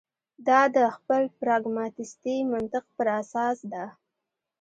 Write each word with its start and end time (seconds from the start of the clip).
دا 0.47 0.61
د 0.75 0.77
خپل 0.95 1.21
پراګماتیستي 1.39 2.37
منطق 2.51 2.85
پر 2.97 3.07
اساس 3.21 3.57
ده. 3.71 3.85